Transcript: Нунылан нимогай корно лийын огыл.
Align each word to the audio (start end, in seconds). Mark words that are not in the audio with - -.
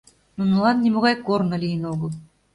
Нунылан 0.37 0.77
нимогай 0.83 1.15
корно 1.27 1.55
лийын 1.63 1.83
огыл. 1.93 2.11